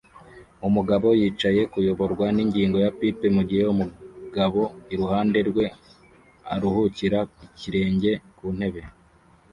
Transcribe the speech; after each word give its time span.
Umugabo 0.67 1.07
yicaye 1.19 1.61
kuyoborwa 1.71 2.25
ningingo 2.35 2.77
ya 2.83 2.91
pipe 2.97 3.27
mugihe 3.35 3.63
umugabo 3.73 4.61
iruhande 4.93 5.39
rwe 5.49 5.65
aruhukira 6.53 7.19
ikirenge 7.47 8.11
kuntebe 8.37 8.81